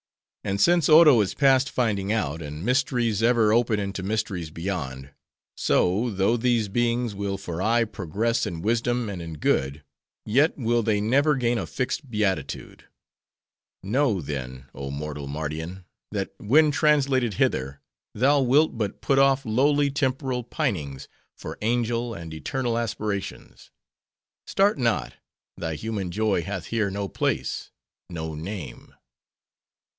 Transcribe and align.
And 0.43 0.59
since 0.59 0.89
Oro 0.89 1.21
is 1.21 1.35
past 1.35 1.69
finding 1.69 2.11
out, 2.11 2.41
and 2.41 2.65
mysteries 2.65 3.21
ever 3.21 3.53
open 3.53 3.79
into 3.79 4.01
mysteries 4.01 4.49
beyond; 4.49 5.11
so, 5.55 6.09
though 6.09 6.35
these 6.35 6.67
beings 6.67 7.13
will 7.13 7.37
for 7.37 7.61
aye 7.61 7.83
progress 7.83 8.47
in 8.47 8.63
wisdom 8.63 9.07
and 9.07 9.21
in 9.21 9.33
good; 9.35 9.83
yet, 10.25 10.57
will 10.57 10.81
they 10.81 10.99
never 10.99 11.35
gain 11.35 11.59
a 11.59 11.67
fixed 11.67 12.09
beatitude. 12.09 12.85
Know, 13.83 14.19
then, 14.19 14.65
oh 14.73 14.89
mortal 14.89 15.27
Mardian! 15.27 15.85
that 16.09 16.33
when 16.39 16.71
translated 16.71 17.35
hither, 17.35 17.79
thou 18.15 18.41
wilt 18.41 18.75
but 18.79 19.01
put 19.01 19.19
off 19.19 19.45
lowly 19.45 19.91
temporal 19.91 20.43
pinings, 20.43 21.07
for 21.37 21.59
angel 21.61 22.15
and 22.15 22.33
eternal 22.33 22.79
aspirations. 22.79 23.69
Start 24.47 24.79
not: 24.79 25.13
thy 25.57 25.75
human 25.75 26.09
joy 26.09 26.41
hath 26.41 26.65
here 26.67 26.89
no 26.89 27.07
place: 27.07 27.69
no 28.09 28.33
name. 28.33 28.95